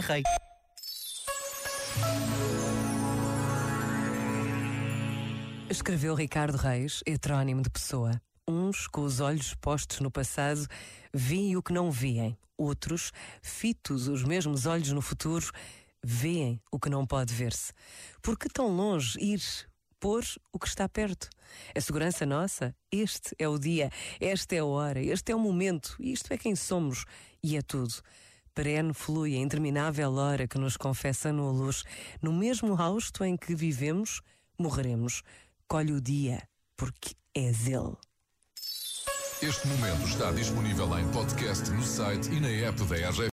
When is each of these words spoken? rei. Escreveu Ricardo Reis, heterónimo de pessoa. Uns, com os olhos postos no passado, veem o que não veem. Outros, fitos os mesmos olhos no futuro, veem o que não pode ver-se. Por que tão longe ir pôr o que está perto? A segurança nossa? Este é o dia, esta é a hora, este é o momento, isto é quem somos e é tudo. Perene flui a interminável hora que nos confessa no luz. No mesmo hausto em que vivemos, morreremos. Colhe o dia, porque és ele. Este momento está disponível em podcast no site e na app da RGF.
rei. 0.00 0.22
Escreveu 5.68 6.14
Ricardo 6.14 6.56
Reis, 6.56 7.02
heterónimo 7.06 7.62
de 7.62 7.70
pessoa. 7.70 8.20
Uns, 8.46 8.88
com 8.88 9.02
os 9.02 9.20
olhos 9.20 9.54
postos 9.54 10.00
no 10.00 10.10
passado, 10.10 10.66
veem 11.14 11.56
o 11.56 11.62
que 11.62 11.72
não 11.72 11.90
veem. 11.90 12.36
Outros, 12.58 13.12
fitos 13.40 14.08
os 14.08 14.24
mesmos 14.24 14.66
olhos 14.66 14.90
no 14.90 15.00
futuro, 15.00 15.50
veem 16.02 16.60
o 16.72 16.78
que 16.78 16.90
não 16.90 17.06
pode 17.06 17.32
ver-se. 17.32 17.72
Por 18.20 18.36
que 18.36 18.48
tão 18.48 18.68
longe 18.68 19.18
ir 19.20 19.40
pôr 20.00 20.24
o 20.52 20.58
que 20.58 20.66
está 20.66 20.88
perto? 20.88 21.30
A 21.74 21.80
segurança 21.80 22.26
nossa? 22.26 22.74
Este 22.90 23.34
é 23.38 23.48
o 23.48 23.58
dia, 23.58 23.90
esta 24.18 24.56
é 24.56 24.58
a 24.58 24.64
hora, 24.64 25.00
este 25.00 25.30
é 25.30 25.36
o 25.36 25.38
momento, 25.38 25.94
isto 26.00 26.32
é 26.32 26.36
quem 26.36 26.56
somos 26.56 27.04
e 27.42 27.56
é 27.56 27.62
tudo. 27.62 27.94
Perene 28.54 28.92
flui 28.92 29.36
a 29.36 29.38
interminável 29.38 30.12
hora 30.14 30.46
que 30.46 30.58
nos 30.58 30.76
confessa 30.76 31.32
no 31.32 31.50
luz. 31.50 31.84
No 32.20 32.32
mesmo 32.32 32.80
hausto 32.80 33.24
em 33.24 33.36
que 33.36 33.54
vivemos, 33.54 34.20
morreremos. 34.58 35.22
Colhe 35.68 35.92
o 35.92 36.00
dia, 36.00 36.42
porque 36.76 37.14
és 37.34 37.66
ele. 37.66 37.96
Este 39.42 39.66
momento 39.68 40.06
está 40.06 40.30
disponível 40.32 40.98
em 40.98 41.08
podcast 41.12 41.70
no 41.70 41.82
site 41.82 42.30
e 42.30 42.40
na 42.40 42.48
app 42.68 42.84
da 42.84 42.96
RGF. 43.08 43.28